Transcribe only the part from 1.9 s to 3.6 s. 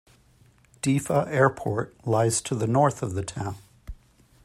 lies to the north of the town.